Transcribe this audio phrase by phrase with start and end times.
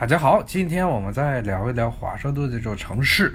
[0.00, 3.34] 大家好，今天我们再聊一聊华盛顿这座城市。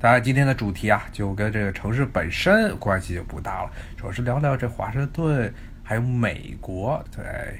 [0.00, 7.54] 当然，今天的主题啊，就跟这个城市本身关系就不大了，主要是聊聊这华盛顿还有美国在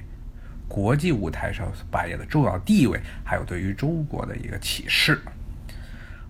[0.67, 5.21] 国际舞台上扮演的重要地位，还有对于中国的一个启示。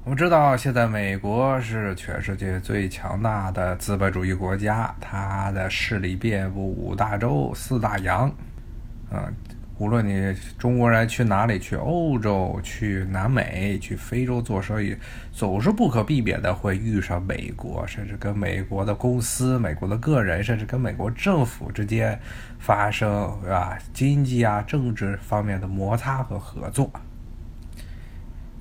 [0.04, 8.30] 我们知道，现在美国是全世界最强大的资本主义国家，它的势力遍布五大洲、四大洋，
[9.10, 9.32] 嗯。
[9.82, 14.96] 无论你中国人去哪里，去欧洲、去南美、去非洲做生意，
[15.32, 22.16] 总是不可避免的会遇上美国，甚至跟美国的公司、美国的个人，甚至跟美国政府之间
[22.60, 23.10] 发生
[23.50, 26.88] 啊经济啊、政治方面的摩擦和合作。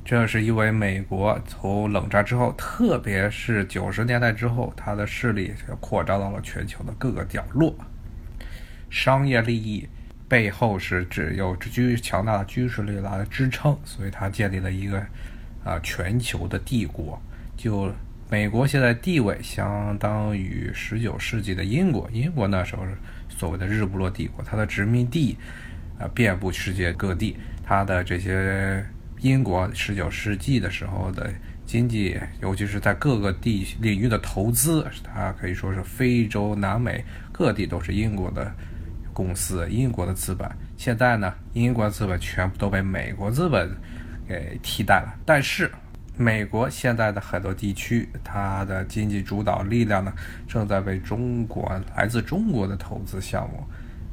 [0.03, 7.75] 这是因为美国从冷战之后，特别是九十年代之后，它的势力扩张到了全球的各个角落，
[8.89, 9.87] 商业利益。
[10.31, 14.97] 背后是只有军强大的军事力来支撑，所以他建立了一个
[15.61, 17.21] 啊全球的帝国。
[17.57, 17.91] 就
[18.29, 22.95] 美国现在地位相当于十九世纪的英国，英国那时候是
[23.27, 25.35] 所谓的日不落帝国，它的殖民地
[25.99, 27.35] 啊遍布世界各地。
[27.65, 28.81] 它的这些
[29.19, 31.29] 英国十九世纪的时候的
[31.65, 38.49] 经济，尤其是在各个地领域的投资，它可以说是非洲、南美各地都是英国的。
[39.13, 43.69] 公司英国的资本，现在呢，英国资本全部都被美国资本
[44.27, 45.13] 给替代了。
[45.25, 45.71] 但是，
[46.17, 50.13] 美国现在的很多地区，它的经济主导力量呢，
[50.47, 53.63] 正在被中国来自中国的投资项目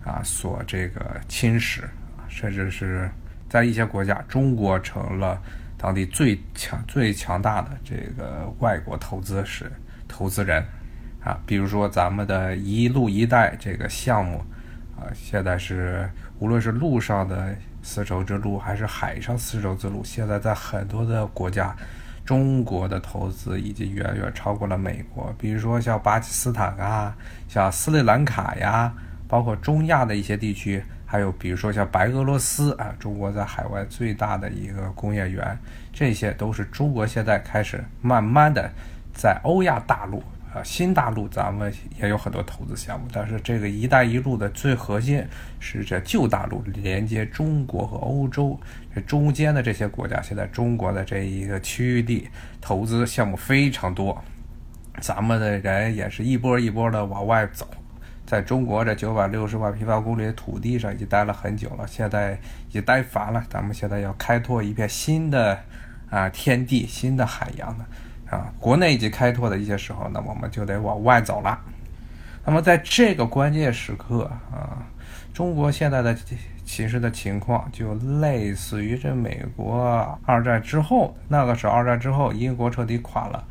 [0.05, 1.83] 啊所这个侵蚀，
[2.29, 3.11] 甚至是
[3.49, 5.41] 在一些国家，中国成了
[5.77, 9.71] 当地最强最强大的这个外国投资是
[10.07, 10.65] 投资人
[11.23, 14.43] 啊，比如说咱们的一路一带这个项目。
[14.99, 16.11] 啊，现在是
[16.41, 21.75] 无论是陆上的丝绸之路，还是海上丝绸之路，现在在很多的国家，
[22.25, 25.33] 中国的投资已经远远超过了美国。
[25.39, 27.17] 比如说像巴基斯坦啊，
[27.49, 28.93] 像斯里兰卡呀，
[29.29, 35.57] 包括中亚的一些地区，还有比如说像白俄罗斯啊，中国在海外最大的一个工业园，
[35.93, 38.69] 这些都是中国现在开始慢慢的
[39.15, 40.21] 在欧亚大陆。
[40.55, 41.71] 啊，新大陆咱们
[42.01, 45.23] 也有很多投资项目，但是这个“一带一路”的最核心
[45.61, 48.59] 是这旧大陆连接中国和欧洲，
[48.95, 52.27] 这中间的这些国家，现在中国的这一个区域地
[52.63, 54.25] 投资项目非常多，
[55.01, 57.69] 咱们的人也是一波一波的往外走，
[58.25, 62.33] 在中国这九百六十万平方公里的土地上已经待了很久了，现在
[62.71, 65.59] 已经待烦了，咱们现在要开拓一片新的
[66.09, 67.87] 啊天地，新的海洋了。
[68.31, 71.59] 啊，国内已经开拓的一些时候，那我们就得往外走了。
[72.45, 74.85] 那么在这个关键时刻啊，
[75.35, 76.17] 中国现在的
[76.65, 83.45] 其实的情况就类似于这美国二战之后，那个时候二战之后，英国彻底垮了，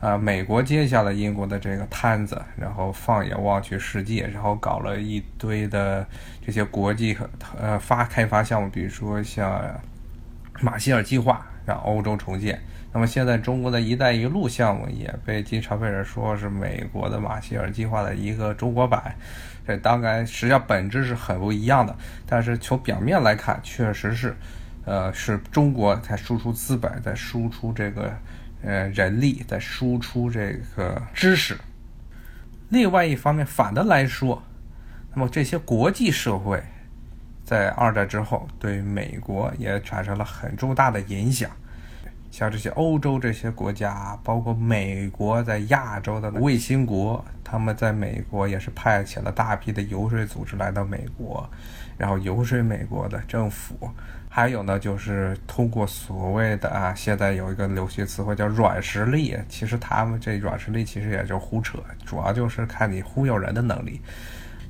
[0.00, 6.06] 啊，美国接下了英国的这个摊子，然后放眼望去世界，然后搞了一堆的
[6.44, 7.16] 这些国际
[7.60, 9.60] 呃发开发项目，比如说像
[10.60, 12.60] 马歇尔计划，让欧洲重建。
[12.92, 19.14] 那么现在中国的一带一路项目也被经常被人说是美国的马歇尔计划的一个中国版，
[19.64, 21.96] 这当然实际上本质是很不一样的。
[22.26, 24.36] 但是从表面来看，确实是，
[24.84, 28.12] 呃，是中国在输出资本，在输出这个
[28.62, 31.56] 呃人力，在输出这个知识。
[32.70, 34.42] 另外一方面，反的来说，
[35.14, 36.60] 那么这些国际社会
[37.44, 41.48] 在二战之后对美国也产生了很重大的影响。
[42.30, 51.48] 像这些欧洲这些国家，包括美国在亚洲的卫星国，他们在美国也是派遣了大批的游说组织来到美国，
[51.98, 53.90] 然后游说美国的政府。
[54.32, 64.00] 还有呢，就是通过所谓的啊，现在有一个流行词汇叫软实力，其实他们这软实力其实也就胡扯，主要就是看你忽悠人的能力。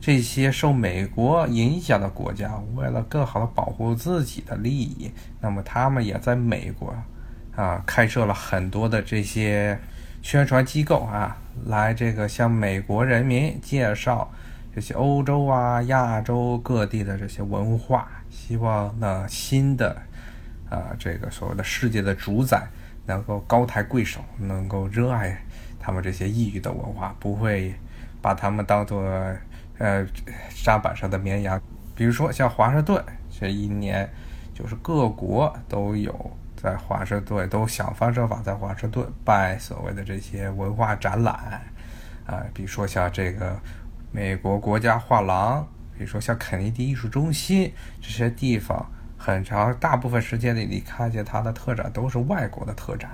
[0.00, 5.12] 这些受美国影响的国家，为了更好的保护自己的利益，
[5.42, 6.96] 那么他们也在美国。
[7.56, 9.78] 啊，开设了很多的这些
[10.22, 11.36] 宣传机构啊，
[11.66, 14.30] 来这个向美国人民介绍
[14.74, 19.96] 这些欧洲啊、亚洲各地的这些文化，希望呢新的
[20.70, 22.66] 啊这个所谓的世界的主宰
[23.04, 25.36] 能够高抬贵手，能够热爱
[25.78, 27.74] 他们这些异域的文化，不会
[28.22, 29.02] 把他们当做
[29.78, 30.06] 呃
[30.48, 31.60] 沙板上的绵羊。
[31.94, 34.08] 比如说像华盛顿，这一年
[34.54, 36.30] 就是各国都有。
[36.62, 41.62] 在华盛顿都想方设法在华盛顿办所谓的这些文化展览，
[42.26, 43.58] 啊，比如说像这个
[44.12, 45.66] 美国国家画廊，
[45.96, 47.72] 比如说像肯尼迪艺术中心
[48.02, 48.86] 这些地方，
[49.16, 53.10] 很长大部分时间里，你看见它的特展都是外国的特展，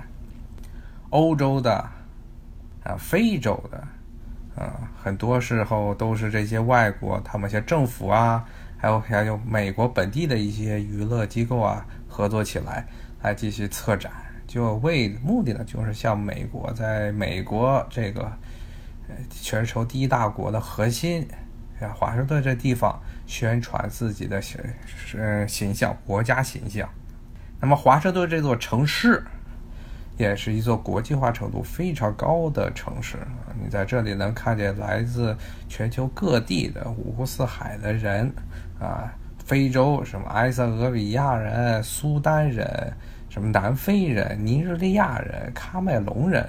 [1.11, 1.73] 欧洲的
[2.83, 3.77] 啊，非洲的
[4.61, 8.43] 啊，很多时候都是这些外国他们像政府啊，
[8.77, 12.85] 还有还有美国本地的一些娱乐机构啊，合作起来。
[13.21, 14.11] 来继续策展，
[14.45, 18.23] 就为目的呢，就是向美国在美国这个
[19.09, 21.27] 呃全球第一大国的核心。
[21.93, 26.89] 华盛顿这地方宣传自己的形是形象，国家形象。
[27.59, 29.23] 那么华盛顿这座城市
[30.17, 33.19] 也是一座国际化程度非常高的城市。
[33.63, 35.37] 你在这里能看见来自
[35.69, 38.33] 全球各地的五湖四海的人
[38.79, 39.13] 啊，
[39.47, 42.93] 非洲什么埃塞俄比亚人、苏丹人、
[43.29, 46.45] 什么南非人、尼日利亚人、喀麦隆人。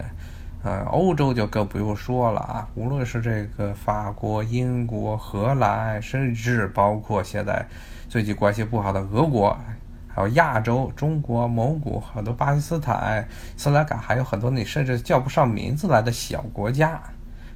[0.65, 2.41] 呃，欧洲就更不用说了。
[2.41, 7.65] 啊，无论是这个法国、英国、荷兰，甚至包括现在
[8.09, 9.57] 最近关系不好的俄国，
[10.09, 13.25] 还有亚洲、中国、蒙古，很多巴基斯坦、
[13.57, 17.01] 斯里兰卡，还有很多你甚至叫不上名字来的小国家，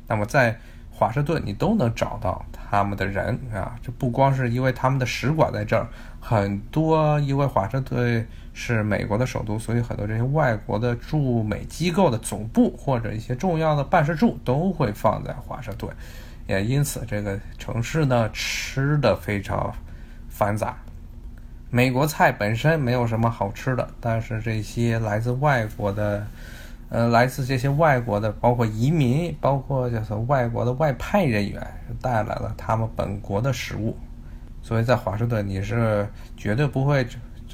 [0.06, 0.56] 那么在
[1.02, 5.88] 华盛顿你都能找到他们的人啊，这不光是因为他们的使馆在这儿，
[6.20, 8.24] 很多因为华盛顿。
[8.54, 15.90] 是美国的首都，所以很多这些外国的驻美机构的总部或者一些重要的办事处都会放在华盛顿，
[16.46, 19.74] 也因此这个城市呢吃的非常
[20.28, 20.76] 繁杂。
[21.70, 26.26] 美国菜本身没有什么好吃的，但是这些来自外国的，
[26.92, 31.66] 呃，来自这些外国的，包括移民，包括叫做外国的外派人员，
[32.02, 33.96] 带来了他们本国的食物，
[34.60, 36.06] 所以在华盛顿你是
[36.36, 37.06] 绝对不会。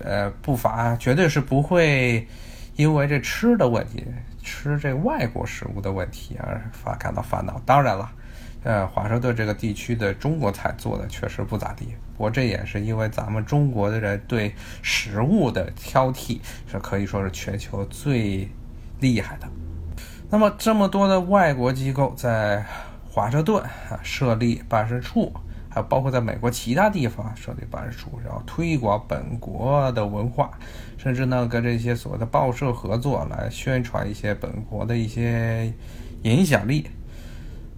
[0.05, 2.25] 呃，不乏绝对是不会
[2.77, 4.05] 因为这吃的问题、
[4.41, 7.61] 吃这外国食物的问题而发感到烦恼。
[7.67, 8.09] 当然了，
[8.63, 16.39] 呃，华盛顿这个地区的中国菜做的确实不咋地，不过这也是因为咱们中国的人对食物的挑剔
[16.71, 18.49] 是可以说是全球最
[19.01, 19.49] 厉害的。
[20.31, 22.65] 那么，这么多的外国机构在
[23.11, 25.33] 华盛顿啊设立办事处。
[25.71, 30.51] 还包括在美国其他地方设立办事处，然后推广本国的文化，
[30.97, 35.71] 甚至呢跟这些所谓的报社合作来宣传一些本国的一些
[36.23, 36.89] 影响力。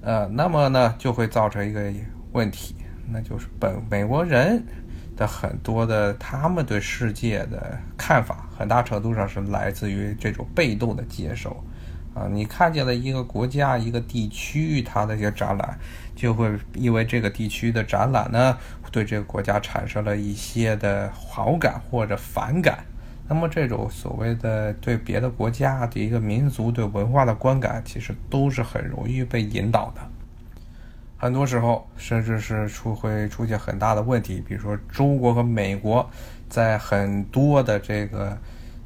[0.03, 1.93] 呃，那么呢就会造成一个
[2.33, 2.77] 问题，
[3.13, 4.65] 那就是本美国人
[5.17, 11.65] 的很多的他们对世界的看法，很大程度上是来自于这种被动的接受。
[12.13, 15.79] 啊，你看见了一个国家、一个地区，它的一些展览，
[16.15, 18.59] 就会因为这个地区的展览呢，
[18.93, 22.85] 对这个国家产生了一些的好感或者反感。
[23.27, 30.03] 那么，这种所谓的对别的国家的一个民族对文化的观感，其实都是很容易被引导的。
[31.17, 36.11] 很多时候，甚至是出会出现很大的问题，比如说中国和美国
[36.51, 38.37] 在很多的这个。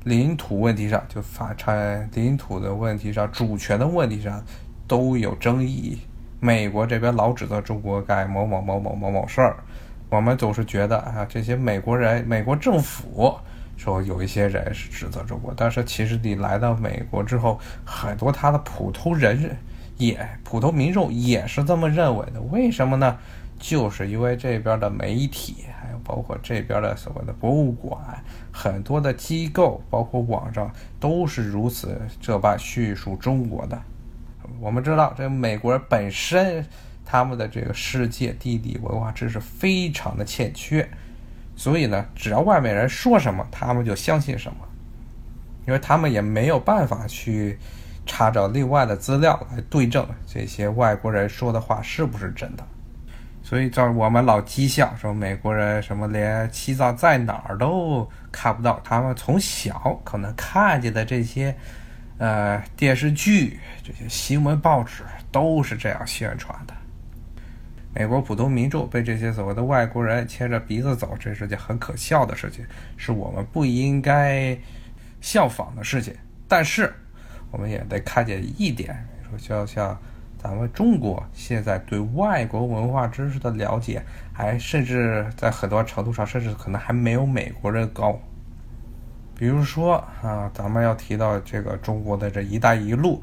[0.04, 4.44] 领土问题上，就法产领土的问题上，主权的问题上
[4.86, 5.98] 都有争议。
[6.40, 9.56] 美国这边老指责中国干某某某某某某事儿，
[10.10, 13.34] 我们总是觉得啊，这些美国人、美国政府
[13.78, 19.56] 说有一些人是指责中国，但是其实你来到美国之后，很多他的普通人
[19.96, 22.42] 也、普通民众也是这么认为的。
[22.50, 23.16] 为什么呢？
[23.58, 25.64] 就是因为这边的媒体，
[26.04, 27.98] 包括这边的所谓的博物馆，
[28.52, 33.80] 很多的机构，包括网上，都是如此这般叙述中国的。
[34.60, 36.64] 我们知道，这美国人本身
[37.04, 40.86] 他们的这个世界地理文化知识非常的欠缺，
[41.56, 44.58] 所以呢，只要外面人说什么，他们就相信什么，
[45.66, 47.58] 因为他们也没有办法去
[48.04, 52.64] 查找另外的资料来对证这些外国人说的话是不是真的。
[53.54, 61.54] 所以，这我们老讥笑说美国人什么连西藏在哪儿都看不到，他们从小可能看见的这些，
[62.18, 66.74] 呃，电视剧、这些新闻报纸都是这样宣传的。
[67.94, 74.58] 美国普通民众被这些所谓的外国人牵着鼻子走，这是件很可笑的事情，是我们不应该
[75.20, 76.12] 效仿的事情。
[76.48, 76.92] 但是，
[77.52, 79.96] 我们也得看见一点，说就像。
[80.44, 88.14] 咱们中国现在对外国文化知识的了解，还甚至在很多程度上，甚至可能还没有美国人高。
[89.34, 93.22] 比如说啊，咱们要提到这个中国的这一带一路，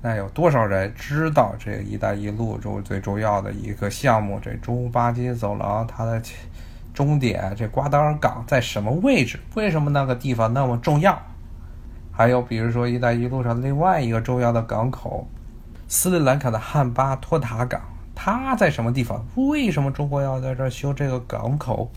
[0.00, 4.38] 那有多少人知道这一带一路中最重要的一个项目？
[4.40, 6.22] 这中巴金走廊它的
[6.94, 9.36] 终点，这瓜达尔港在什么位置？
[9.56, 11.20] 为什么那个地方那么重要？
[12.12, 15.26] 还有比如说一带一路上另外一个重要的港口。
[15.88, 17.80] 斯里兰卡的汉巴托塔港，
[18.14, 19.24] 它在什么地方？
[19.36, 21.90] 为什么中国要在这儿修这个港口？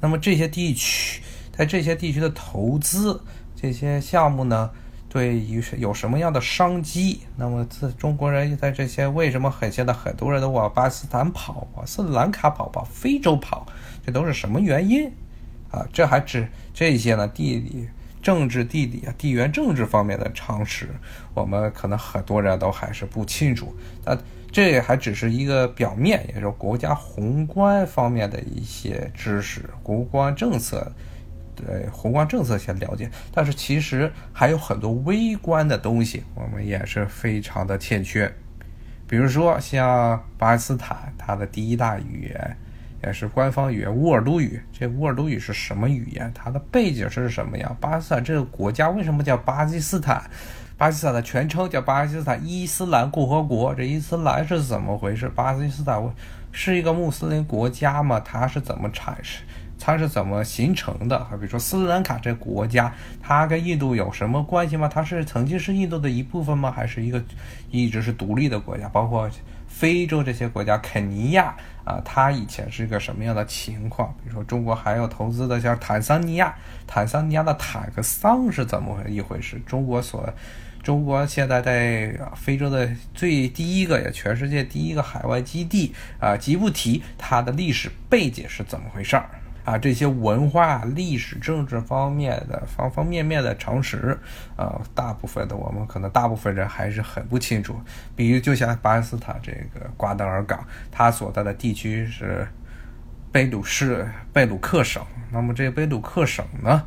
[0.00, 1.22] 那么这些地区
[1.56, 3.20] 在这些地区的投资
[3.54, 4.70] 这些项目呢，
[5.08, 7.20] 对于是有什么样的商机？
[7.36, 13.66] 那么自中国人在这些为什么很现在很多人都往巴基斯坦跑，往斯里兰卡跑，往非洲跑，
[14.04, 15.10] 这都是什么原因？
[15.70, 17.26] 啊，这还只这些呢？
[17.28, 17.88] 地理、
[18.24, 20.88] 政治、地理啊，地缘政治方面的常识，
[21.34, 23.76] 我们可能很多人都还是不清楚。
[24.02, 24.16] 那
[24.50, 30.90] 这还只是一个表面，也就是国家宏观方面的一些知识，宏观政策，
[31.54, 33.10] 对宏观政策先了解。
[33.30, 38.34] 但是其实还有很多微观的东西，我们也是非常的欠缺。
[39.06, 42.56] 比如说像巴基斯坦，它的第一大语言。
[43.04, 44.58] 也是官方语言乌尔都语。
[44.72, 46.32] 这乌尔都语是什么语言？
[46.34, 47.76] 它的背景是什么呀？
[47.78, 50.22] 巴基斯坦这个国家为什么叫巴基斯坦？
[50.78, 53.74] 巴基斯坦的全称叫巴基斯坦伊斯兰共和国。
[53.74, 55.28] 这伊斯兰是怎么回事？
[55.28, 56.02] 巴基斯坦
[56.50, 58.18] 是一个穆斯林国家吗？
[58.20, 59.44] 它是怎么产生？
[59.78, 61.18] 它是怎么形成的？
[61.32, 64.88] 比如说斯里兰卡这国家，它跟印度有什么关系吗？
[64.88, 66.70] 它是曾经是印度的一部分吗？
[66.70, 67.22] 还是一个
[67.70, 68.88] 一直是独立的国家？
[68.88, 69.28] 包括。
[69.76, 71.52] 非洲这些国家，肯尼亚
[71.84, 74.14] 啊，它以前是一个什么样的情况？
[74.22, 76.54] 比如说，中国还有投资的像坦桑尼亚，
[76.86, 79.60] 坦桑尼亚的坦克桑是怎么一回事？
[79.66, 80.32] 中国所，
[80.80, 89.28] 中国现在在非洲的最第一个，也全世界第一个海外基地啊，吉布提，它的历史背景是怎么回事儿？
[89.64, 94.18] 啊，这些文化、历史、政治方面的方方面面的常识，
[94.56, 97.80] 啊，大部分的我们可能大部分人还是很不清楚。
[98.14, 102.46] 比如，就像巴基斯坦这个瓜达尔港，它所在的地区是
[103.32, 105.02] 贝鲁市贝鲁克省。
[105.32, 106.82] 那么，这个贝鲁克省呢？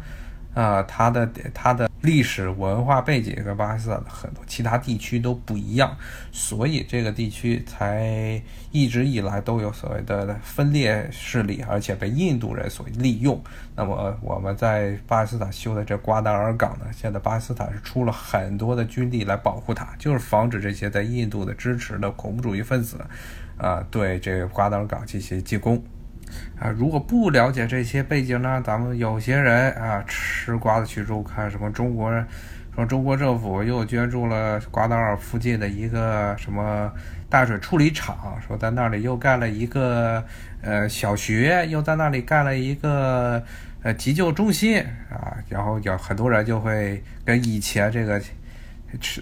[0.53, 5.93] 啊，它的它的历史文化背景跟巴基斯坦的很多其他地区都不一样，
[6.31, 13.37] 所以这个地区才一直以来都有所谓的分裂势力，而且被印度人所利用。
[13.75, 23.05] 那么我们在巴基斯坦修的这瓜达尔港呢，现在巴基斯坦是出了很多的军力来保护它，就是防止这些在印度的支持的恐怖主义分子，
[23.57, 25.83] 啊，对这个瓜达尔港进行进攻。
[26.59, 32.11] 啊，如果不了解这些背景呢，咱们有些人啊吃瓜子去肉看什么中国，
[32.75, 36.91] 说中国政府又捐助了瓜达尔附近的一个什么
[37.29, 40.23] 淡水处理厂，说在那里又盖了一个
[40.61, 43.43] 呃小学，又在那里盖了一个
[43.83, 44.79] 呃急救中心
[45.09, 48.21] 啊，然后有很多人就会跟以前这个。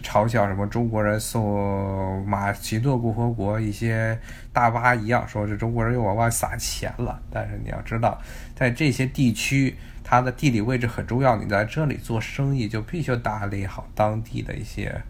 [0.01, 4.17] 嘲笑什么中国人送马其顿共和国一些
[4.53, 7.19] 大巴一样，说是中国人又往外撒钱了。
[7.31, 8.21] 但是你要知道，
[8.55, 11.35] 在这些地区，它的地理位置很重要。
[11.35, 15.01] 你在这里做生意，就必须打理好当地的一些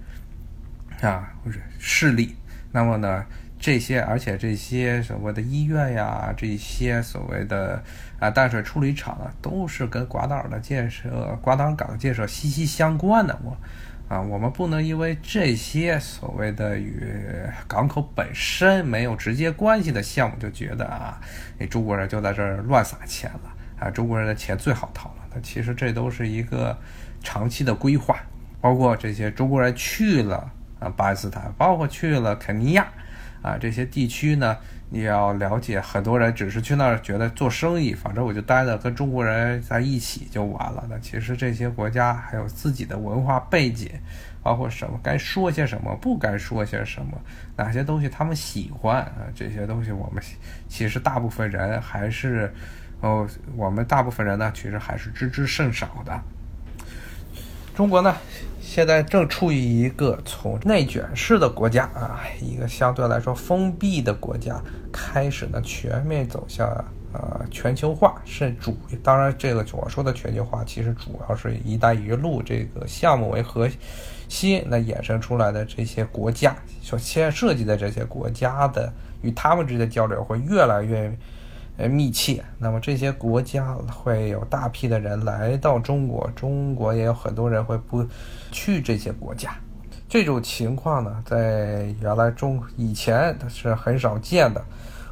[1.02, 2.34] 啊或者势力。
[2.72, 3.26] 那么呢，
[3.60, 7.84] 这些而且这些所谓的医院呀，这些所谓的
[8.20, 13.38] 啊淡水处理厂啊，都是跟瓜达尔的建设、瓜达尔港建设息息相关的。
[13.44, 13.58] 我。
[14.08, 17.04] 啊，我们不能因为这些所谓的与
[17.68, 21.20] 港口本身没有直接关系的项目，就觉得啊，
[21.58, 25.28] 你中国人就在这儿乱撒钱了啊，中国人的钱最好掏了。
[25.34, 26.78] 那其实这都是一个
[27.24, 28.16] 长期的规划，
[28.62, 32.88] 包括这些中国人去了啊巴基斯坦，包括去了肯尼亚
[33.42, 34.56] 啊这些地区呢。
[34.90, 40.86] 你要了解，很多人只是去那儿觉得做生意，反正我就待着跟中国人在一起就完了。
[40.90, 43.90] 那其实这些国家还有自己的文化背景，
[44.44, 47.18] 包括什么该说些什么，不该说些什么，
[47.58, 49.26] 哪些东西他们喜欢啊？
[49.34, 50.24] 这些东西我们
[50.70, 52.54] 其实大部分人还是，
[53.02, 56.18] 哦，我们大部分人呢，其实还是知之甚少的。
[57.76, 58.16] 中国呢？
[58.68, 64.60] 现在正处于一个从内卷式的国家啊，一个相对来说封闭的国家，
[64.92, 66.68] 开始呢全面走向
[67.14, 68.76] 呃全球化，是主。
[69.04, 73.70] 当然，这个我说的全球化，其实主要是一带一路这个项目为核
[74.28, 78.92] 心，那衍生出来的这些国家所先涉及的这些国家的
[79.22, 81.16] 与他们之间的交流会越来越。
[81.78, 82.42] 呃，密切。
[82.58, 88.02] 那么这些国家会有大批的人来到中国，中国也有很多人会不
[88.56, 89.54] 去这些国家。
[90.08, 94.64] 这种情况呢，在原来中以前是很少见的。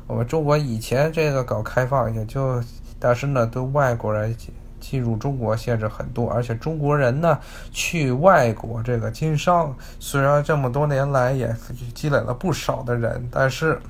[0.08, 2.64] 我们中国以前这个搞开放，也就
[2.98, 4.34] 但是呢，对外国人
[4.80, 7.38] 进入中国限制很多，而且中国人呢
[7.70, 11.54] 去外国这个经商，虽然这么多年来也
[11.94, 13.78] 积累了不少的人，但是。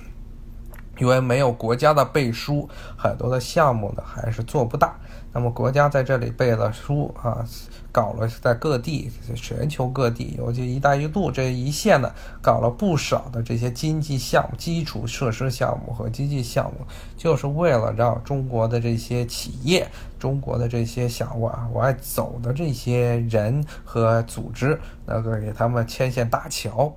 [1.00, 4.96] 因为没有国家的背书，很多的项目呢还是做不大。
[5.34, 7.44] 那么国家在这里背了书啊，
[7.92, 16.86] 搞了在各地全球各地，尤其“一带一路”这一线呢，搞了不少的这些经济项目、基础设施项目和经济项目，
[17.18, 26.96] 就是为了让中国的这些企业、中国的这些想往外走的这些人和组织，能够给他们牵线搭桥，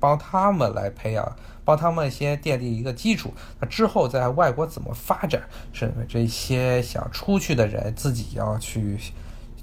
[0.00, 1.36] 帮他们来培养。
[1.66, 5.42] 帮他们先奠定一个基础，那之后在外国怎么发展，
[5.72, 8.96] 是这些想出去的人自己要去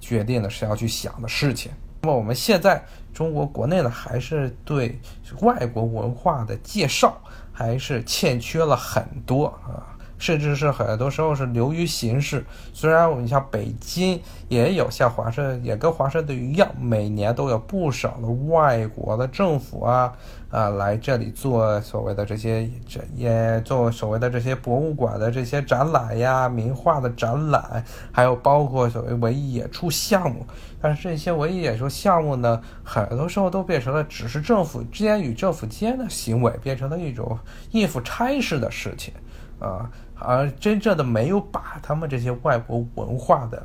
[0.01, 1.71] 决定的，是要去想的事情。
[2.01, 2.83] 那么我们现在
[3.13, 4.99] 中国国内呢，还是对
[5.39, 7.17] 外国文化的介绍
[7.53, 9.92] 还是欠缺了很多啊。
[10.23, 12.45] 甚至是很多时候是流于形式。
[12.71, 20.13] 虽然我们像北京也有像华盛，也跟华盛顿一样，每年都有不少的外国的政府啊
[20.49, 30.45] 啊来这里做所谓的这些这也做所谓的这些博物馆的这些展览呀、名画的展览，还有包括所谓文艺演出项目。
[30.81, 37.37] 但是这些文艺演出项目呢，很多时候都变成了只是政府之间与政府间的行为，变成了一种
[37.71, 39.13] 应付差事的事情
[39.59, 39.91] 啊。
[40.23, 43.61] 而真正的没有把他们这些外国文化的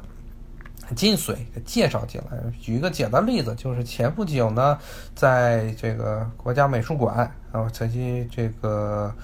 [0.96, 2.38] 精髓给介绍进来。
[2.60, 4.76] 举一个简单例子，就是前不久呢，
[5.14, 9.14] 在这个国家美术馆，然后曾经这个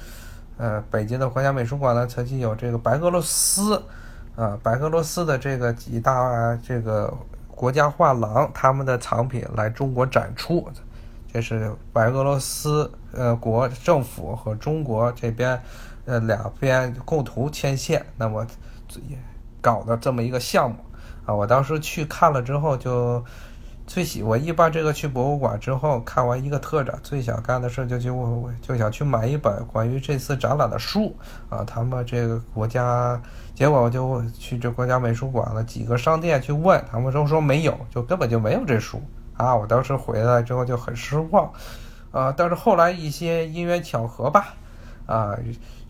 [0.56, 3.82] 呃北京的国家美术馆呢，曾经有这个白俄罗斯
[4.36, 7.12] 啊白俄罗斯的这个几大这个
[7.48, 10.68] 国家画廊他们的藏品来中国展出，
[11.32, 15.60] 这是白俄罗斯呃国政府和中国这边。
[16.06, 18.46] 呃，两边共同牵线，那么
[19.08, 19.16] 也
[19.60, 20.76] 搞的这么一个项目
[21.24, 23.24] 啊，我当时去看了之后，就
[23.86, 31.16] 最喜我一般这个去博物馆之后看完一个特展，最想干的事就就就想去买一本关于这次展览的书
[31.48, 31.64] 啊。
[31.64, 33.18] 他们这个国家，
[33.54, 39.00] 结果我就去这国家美术馆了几个商店去问，他们都说没有，就根本就没有这书
[39.38, 39.56] 啊。
[39.56, 41.50] 我当时回来之后就很失望
[42.10, 44.54] 啊，但是后来一些因缘巧合吧，
[45.06, 45.34] 啊。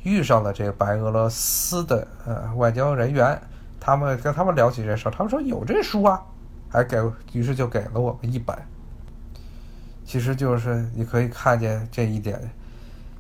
[0.05, 3.37] 遇上了这个白俄罗斯的呃外交人员，
[3.81, 6.23] 他们跟他们聊起这事儿，他们说有这书啊，
[6.69, 6.97] 还给，
[7.33, 8.57] 于是就给了我们一本。
[10.05, 12.39] 其实就是你可以看见这一点，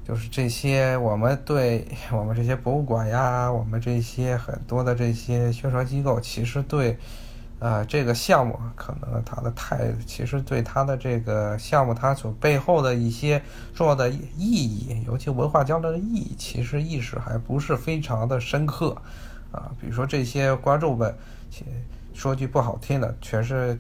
[0.06, 6.96] 就是这些我们对 我们这些博物馆呀，我们这些很多的这些宣传机构，其实对。
[7.60, 13.40] 啊，这个项目可能他的太，其实对他的这个项目，他所背后的一些
[13.74, 18.96] 重要的意义，尤其文化交流的意义，其实意识还不是非常的深刻。
[19.52, 21.14] 啊，比如说这些观众们，
[22.12, 23.78] 说句不好听的，全是。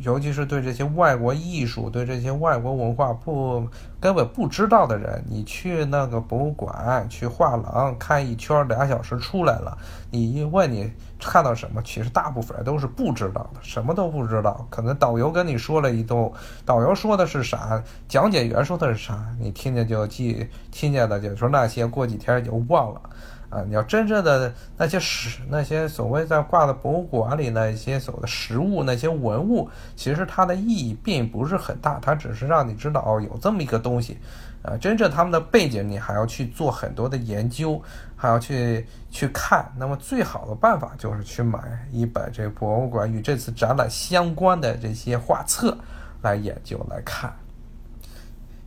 [0.00, 3.66] 尤其是对这些外国艺术、对这些外国文化不
[3.98, 9.76] 根本不知道的人，你去那个博物馆、去画廊看一圈俩小时出来了，
[10.10, 14.66] 你一问你看到什么，其实大部分人都是不知道的，什么都不知道。
[14.68, 16.32] 可能导游跟你说了一通，
[16.64, 23.00] 导游说的是啥，讲解员说的是啥，你听见就记，听见的就说那些，过几天就忘了。
[23.48, 34.18] 啊，你要真正的那些实那些所谓在挂在博物馆里那些所谓的实物那些文物，其实它的意义并不是很大，它只是让你知道哦有这么一个东西，
[34.62, 37.80] 啊，真正他们的背景你还要去做很多的研究，
[38.16, 39.72] 还要去去看。
[39.78, 41.60] 那么最好的办法就是去买
[41.92, 45.78] 一本这博物馆与这次展览相关的这些画册
[46.20, 47.32] 来研究来看。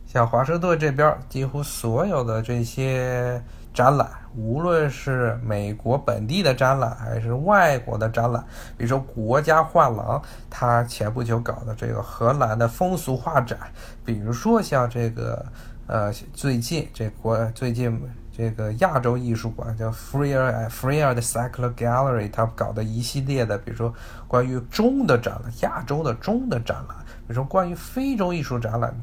[0.06, 3.40] 像华盛顿这边，几乎所有的这些。
[3.72, 8.44] 展览，无论是美国本地的展览，还是外国的展览，
[8.76, 13.58] 比如说国家画廊，它前不久搞的这个荷兰的风俗画展，
[14.04, 15.44] 比如说像这个，
[15.86, 18.00] 呃，最近这国最近
[18.36, 23.92] 这个亚洲艺术馆叫 Freer Freer 的 Cycle Gallery，它搞的一系列的，比如说
[24.26, 28.94] 关于中的展览，亚洲的中的展览，比如说关于非洲艺术展览，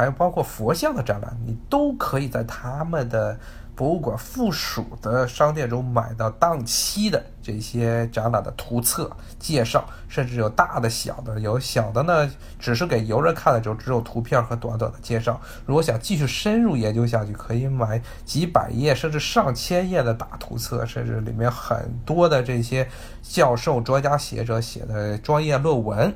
[0.00, 3.38] 还有包括佛像的展览，你都可以在他们的。
[3.76, 11.40] 博物馆附属的商店中买到当期的这些展览的图册介绍，甚至有大的、小的。
[11.40, 15.40] 有小的呢，只是给游人看的，就只有图片和短短的介绍。
[15.64, 22.86] 如果想继续深入研究下去，可以买几百页甚至上千页的大图册，甚至里面很多的这些
[23.22, 26.14] 教授、专家学者写的专业论文。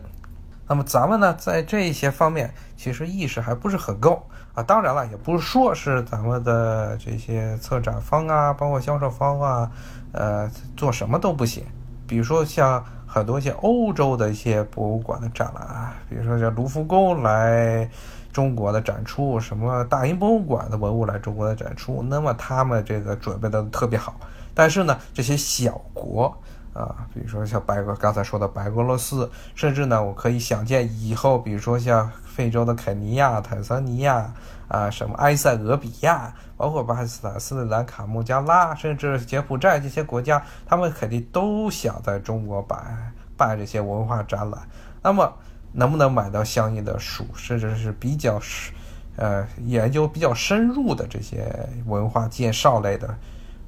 [0.67, 4.27] 那么咱们呢，在这些方面其实意识还不是很够。
[4.55, 9.71] 啊，当然了，也不是说是咱们的这些策展方啊，包括销售方啊，
[10.13, 11.65] 呃，做什么都不行。
[12.07, 17.91] 比如说像很多一些欧洲的一些博物馆的展览啊，比如说像卢浮宫来
[18.33, 24.15] 中国的展出，什么大英博物馆的文物来中国的展出，那么他们这个准备的特别好。
[24.55, 26.33] 但是呢，这些小国
[26.75, 34.35] 啊，比如说像白俄刚才说的白俄罗斯，甚至呢，我可以想见以后，比如说像非洲的肯尼亚、坦桑尼亚
[34.67, 44.61] 啊，什么埃塞俄比亚，包括巴基斯坦、斯里兰卡、孟加拉，甚至柬埔寨这些国家，他们肯定都想在中国办办这些文化展览。
[45.01, 45.33] 那么，
[45.71, 48.75] 能不能买到相应的书，甚至是比较深，
[49.17, 53.17] 呃，研究比较深入的这些文化介绍类的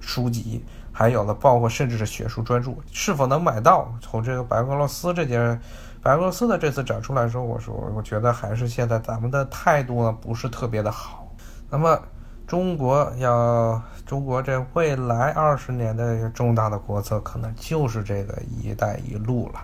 [0.00, 0.64] 书籍？
[0.98, 3.86] 还有呢，包括甚至是学术专著，是否能买到？
[4.00, 5.60] 从这个白俄罗斯这件，
[6.02, 11.30] 白俄罗斯的这次展出来说，我说，我觉得还是现在咱们的态度呢不是特别的好。
[11.68, 12.00] 那么，
[12.46, 19.60] 中国要中国这未来二十年的重大的国策，可能就是这个“一带一路”了。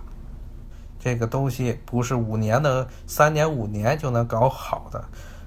[1.01, 5.03] 这个东西不是五年的、三年、五年就能搞好的，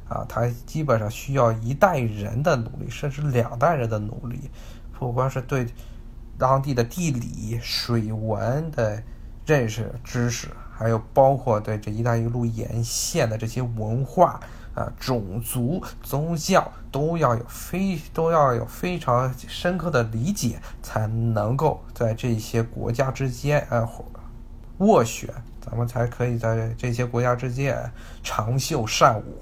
[0.10, 4.50] 啊，它基本上需要一代人的努力，甚至两代人的努力。
[4.98, 5.68] 不光是对
[6.38, 9.02] 当地的地理、水文的
[9.46, 14.40] 认识知识，还有包括对这一带一路沿线的这些文化
[14.74, 23.88] 啊、种族、宗教，都要有非都要有非常深刻的理解，才能够在这些国家之间呃
[24.80, 25.30] 斡旋，
[25.62, 27.90] 咱们才可以在这些国家之间
[28.24, 29.42] 长袖善舞。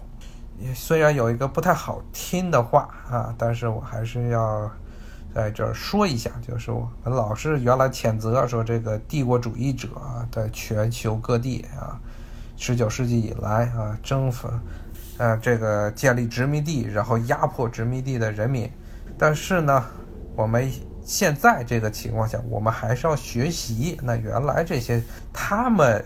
[0.76, 4.70] 虽然有一个不太好听的话啊，但是我还是要。
[5.34, 12.00] 在这儿说一下，就是我们老是原来谴责说这个帝国主义者啊，在全球各地啊，
[12.56, 14.48] 十九世纪以来啊，征服，
[15.18, 18.70] 呃，这个建立殖民地，然后压迫殖民地的人民。
[19.18, 19.84] 但是呢，
[20.36, 20.72] 我们
[21.04, 25.02] 现在这个情况下，我们还是要学习那原来这些
[25.34, 26.04] 他们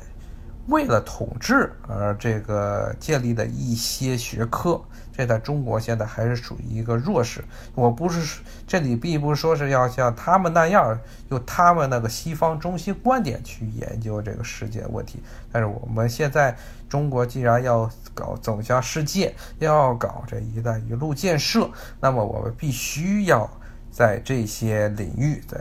[0.68, 4.82] 为了统治而这个建立的一些学科。
[5.12, 7.44] 这在中国现在还是属于一个弱势。
[7.74, 10.96] 我不是这里并不是说是要像他们那样
[11.30, 15.20] 用他们那个西方中心观点去研究这个世界问题。
[15.52, 16.56] 但是我们现在
[16.88, 21.68] 中国既然要搞走向世界，要搞这一带一路建设，
[22.00, 23.50] 那么我们必须要
[23.90, 25.58] 在这些领域在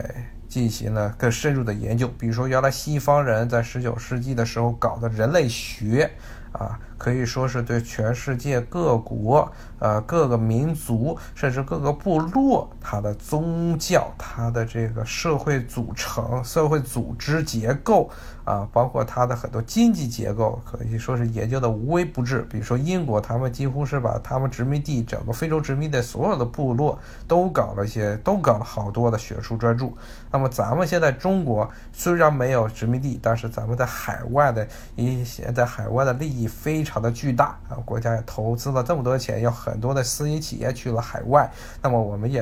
[0.57, 2.07] 进行了更深入的研究。
[2.17, 6.09] 比如说，原来西方人在十九世纪的时候搞的人类学。
[6.53, 18.09] 啊，可以说是对全世界各国、呃各个民族，甚至各个部落，它的宗教、它的这个社会组成、社会组织结构，
[18.43, 22.41] 啊，包括它的很多经济结构，可以说是研究的无微不至。
[22.49, 29.87] 比如说英国，他们几乎是把他们殖民地整个非洲殖民的所有的部落都搞了一些，都搞了好多的学术专著。
[30.31, 36.47] 那么咱们现在中国虽然没有殖民地，但是咱们在海外的一些在海外的利益。
[36.47, 37.75] 非常的巨大啊！
[37.85, 41.51] 国家也投资了这么多钱，有很多的私营企业去了海外。
[41.81, 42.41] 那么我们也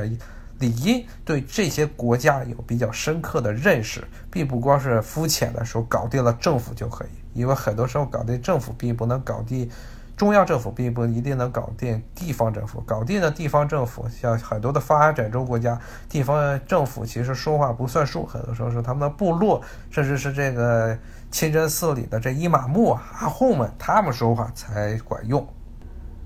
[0.59, 9.69] 理应对这些国家有比较深刻的认识，并不光是肤浅的说搞定了政府就可以，因为很多时候搞定政府并不能搞定
[10.15, 12.79] 中央政府，并不一定能搞定地方政府。
[12.87, 15.77] 搞定的地方政府，像很多的发展中国家，
[16.07, 20.97] 地方政府其实说话不算数，很多时候是他们的部落，甚至是这个。
[21.35, 25.45] 清真寺里的这伊玛目啊、阿訇们，他们说话才管用。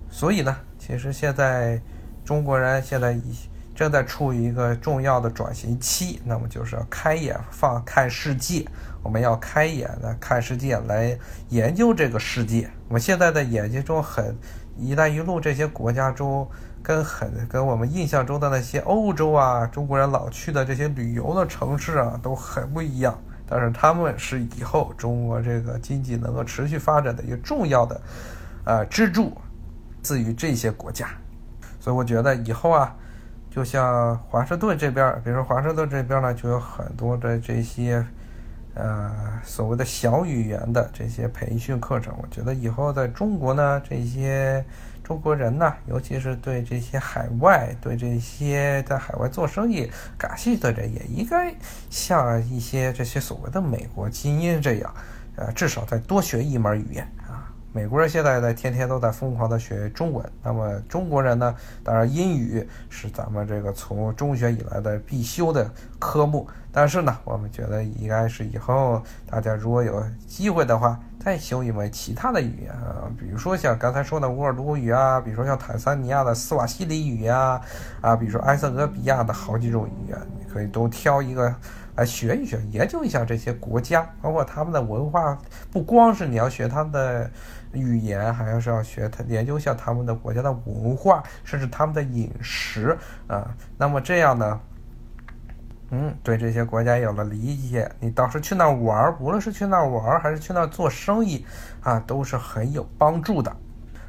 [0.07, 1.81] 所以呢，其实现在
[2.23, 3.35] 中国人现在已
[3.73, 8.63] 正在处于一个重要的转型期，那么就是要开眼放看世界。
[9.01, 11.17] 我们要开眼来看世界，来
[11.49, 12.69] 研究这个世界。
[12.87, 14.37] 我们现在的眼睛中，很
[14.77, 16.47] “一带一路”这些国家中，
[16.83, 23.19] 跟很跟我们印象中的那些欧洲啊，中国人老去的这些旅游的城市啊，都很不一样。
[23.49, 28.01] 但是他们是以后中国这个经济能够持续发展的一个重要的，
[28.65, 29.35] 呃支柱，
[30.03, 31.07] 至于这些国家，
[31.79, 32.95] 所以我觉得以后啊，
[33.49, 38.05] 就像华盛顿这边，比如说华盛顿这边呢，就有很多的这些，
[38.75, 39.11] 呃
[39.43, 42.13] 所谓的小语言的这些培训课程。
[42.21, 44.63] 我觉得以后在中国呢，这些。
[45.09, 51.51] 中国人呢，尤其是对这些海外、对这些在海外做生意感兴趣的人，也应该
[51.89, 54.93] 像一些这些所谓的美国精英这样，
[55.35, 57.11] 呃，至少再多学一门语言。
[57.71, 66.47] 美国人现在在天天都在疯狂的学中文，那么中国人呢，当然英语是咱们这个从中学以来的必修的科目。
[66.71, 70.99] 但是呢，我们觉得应该是以后大家如果有机会的话。
[71.21, 77.59] 再修一门其他的语言啊，比如说像刚才说的乌尔都语啊，比如说像坦桑尼亚的斯瓦西里语呀，
[77.99, 81.53] 啊，比如说埃塞俄比亚的好几种语言，你可以都挑一个
[81.95, 85.37] 来学一学，研究一下这些国家，包括他们的文化。
[85.69, 87.29] 不光是你要学他们的
[87.73, 93.53] 语言，还要是要学他研究一下他们的国家的文化，甚至他们的饮食啊。
[93.77, 94.59] 那么这样呢，
[95.91, 101.45] 嗯，对这些国家有了理解，你到时去那儿玩，无论是去那儿玩还是去那儿做生意，
[101.81, 103.55] 啊，都是很有帮助的。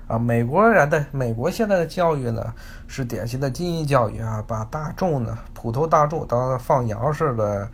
[0.06, 2.52] 啊，美国人的美国现在的教育呢，
[2.88, 7.70] 是典型的精英教育啊，把大众呢，普通大众当放羊似的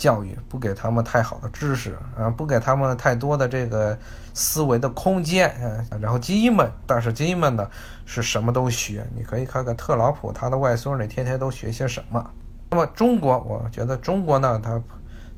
[0.00, 3.96] 教育，不给他们太好的知识啊，不给他们太多的这个
[4.32, 5.84] 思维的空间啊。
[6.00, 7.68] 然后精英们，但是精英们呢，
[8.06, 9.06] 是什么都学。
[9.14, 12.30] 你可以看看特朗普他的外孙女天天都学些什么。
[12.70, 14.80] 那么中国，我觉得中国呢，它。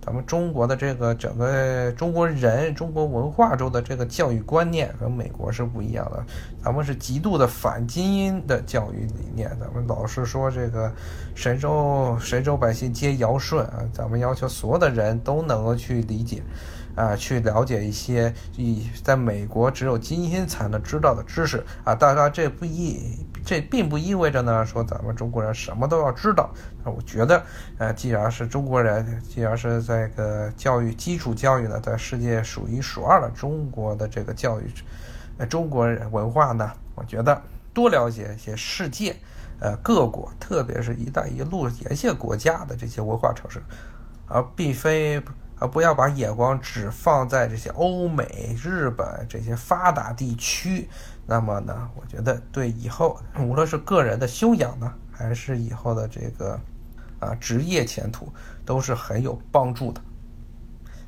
[0.04, 6.24] 咱们中国的这个整个中国人、中国文化中的这个教育观念和美国是不一样的。
[6.62, 10.92] 咱们是极度的反精英的教育理念，咱们老是说这个
[11.36, 16.42] 神州神州百姓皆尧舜啊，咱们要求所有的人都能够去理解。
[16.94, 21.94] 啊，去了解一些以在美国只有精英才能知道的知识啊！
[21.94, 26.50] 当然，这不一，这并不意味着呢，说咱们中国人什么都要知道
[26.84, 26.86] 啊！
[26.86, 27.42] 我觉得，
[27.78, 34.64] 呃，既然是中国人，既然是这个教育基础教育呢，在世界数一数二的中国的这个教育，
[35.38, 37.42] 呃，中国文化呢，我觉得
[37.74, 39.16] 多了解一些世界，
[39.60, 43.60] 呃，各国，特别是一带一路沿线国家的这些文化城市，
[44.26, 45.22] 而并非。
[45.62, 50.88] 而不要把眼光只放在这些欧美、日本这些发达地区，
[51.24, 56.58] 那么呢，我觉得对以后无论是个人的修养呢，还是以后的这个
[57.20, 58.32] 啊职业前途，
[58.64, 60.00] 都是很有帮助的。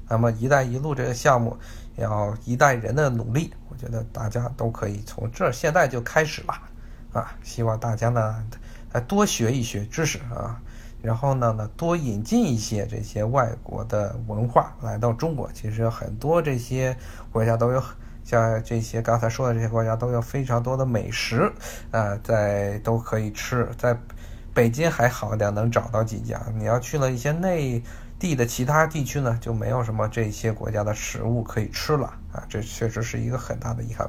[0.09, 1.59] 那么“一带一路”这个项目
[1.97, 6.55] 要一代人的努力，我觉得大家都可以从这现在就开始了
[7.13, 7.35] 啊！
[7.43, 8.47] 希望大家呢，
[9.09, 10.63] 多学一学知识啊。
[11.05, 15.51] 然后呢，呢多引进一些这些外国的文化来到中国。
[15.53, 16.97] 其实很多这些
[17.31, 17.83] 国家都有，
[18.25, 21.53] 像这些刚才说的这些国家都有非常多的美食，
[21.91, 23.69] 啊，在都可以吃。
[23.77, 23.97] 在
[24.55, 26.41] 北京还好点，能找到几家。
[26.57, 27.83] 你要去了一些内。
[28.19, 34.09] 地的其他地区呢，就没有什么这些国家的食物可以吃了啊，这确实是一个很大的遗憾。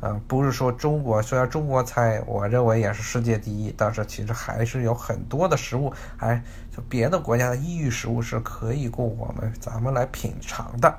[0.00, 10.94] 啊，不是说中国虽然中国菜我认为也是世界第一，但是其实还是有很多的食物，还就别的国家的异域食物是可以供我们咱们来品尝的。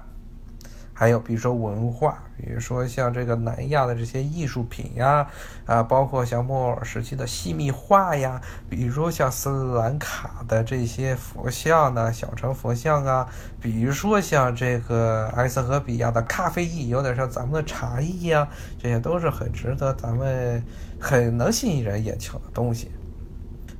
[0.97, 5.27] 还有比如说文化，比如说像这个南亚的这些艺术品呀，
[5.65, 13.27] 啊，包括像莫尔时期的细密画呀，比如说像斯里兰卡的这些佛像呢，小乘佛像啊，
[13.59, 18.47] 比如说像这个埃塞俄比亚的咖啡艺，有点像咱们的茶艺呀，
[18.79, 20.63] 这些都是很值得咱们
[20.97, 22.89] 很能吸引人眼球的东西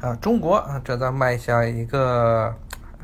[0.01, 0.13] 啊。
[0.15, 2.53] 中国啊，正在迈向一个。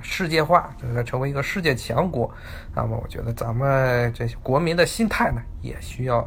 [0.02, 2.30] 世界化，就是成为一个世界强国，
[2.76, 6.20] 那么我觉得咱们这些国民的心态呢，也需要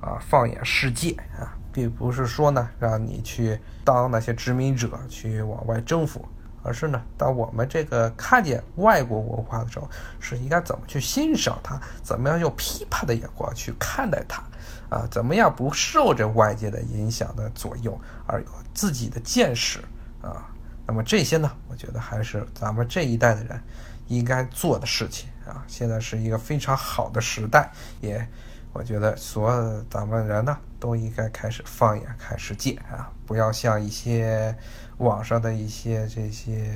[0.00, 6.24] 啊放眼世界啊，并不是说呢让你去当那些殖民者去往外征服，
[6.62, 9.88] 而是呢，当我们这个看见外国文化的时候，
[10.20, 14.42] 是应该怎么去欣赏它，怎么样用批判的眼光去看待它，
[14.88, 19.80] 啊，怎么样不受这外界的影响的左右，而有自己的见识
[20.22, 20.46] 啊。
[20.88, 23.60] 那么这些呢，我觉得还是咱们这一代的人
[24.06, 25.62] 应该做的事情啊。
[25.66, 27.70] 现在是一个非常好的时代，
[28.00, 28.26] 也
[28.72, 34.56] 我觉得所有咱们人呢都应该开始放眼看世界啊，不要像一些
[34.96, 36.74] 网上的一些这些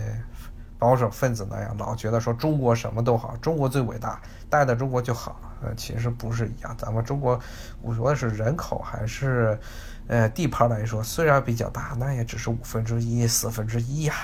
[0.79, 4.21] 保守分子那样，老觉得说中国什么都好，中国最伟大，
[4.51, 5.41] 带着中国就好。
[5.63, 7.41] 呃，其实不是一样，咱们中国
[7.81, 9.59] 无论是人口还是。
[10.09, 14.15] 呃，地盘来说虽然比较大，那也只是五分之一、四分之一呀，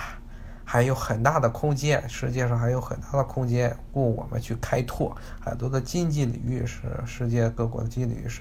[0.64, 2.06] 还有很大的空间。
[2.08, 8.40] 世界上还有很大的空间供我们去开拓，很多的经济领域是世界各国的经济领域是，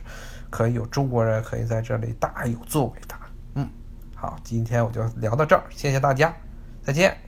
[0.49, 3.15] 可以有中国人可以在这里大有作为的。
[3.55, 3.69] 嗯，
[4.15, 6.35] 好，今天我就聊到这儿，谢谢大家，
[6.83, 7.26] 再见。